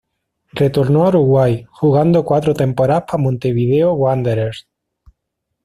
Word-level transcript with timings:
Retornó 0.53 1.03
a 1.05 1.09
Uruguay, 1.09 1.67
jugando 1.69 2.25
cuatro 2.25 2.55
temporadas 2.55 3.03
para 3.05 3.21
Montevideo 3.21 3.93
Wanderers. 3.93 4.67